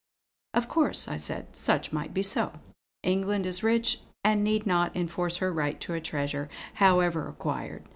"Of 0.55 0.67
course" 0.67 1.07
I 1.07 1.15
said 1.15 1.55
"such 1.55 1.93
might 1.93 2.11
be 2.11 2.23
so. 2.23 2.53
England 3.03 3.45
is 3.45 3.61
rich 3.61 4.01
and 4.23 4.43
need 4.43 4.65
not 4.65 4.95
enforce 4.97 5.37
her 5.37 5.53
right 5.53 5.79
to 5.79 5.93
a 5.93 6.01
treasure, 6.01 6.49
however 6.73 7.27
acquired. 7.27 7.83